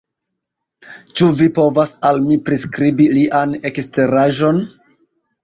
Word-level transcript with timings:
Ĉu 1.19 1.27
vi 1.39 1.49
povas 1.57 1.91
al 2.11 2.23
mi 2.31 2.39
priskribi 2.49 3.07
lian 3.19 3.55
eksteraĵon? 3.73 4.65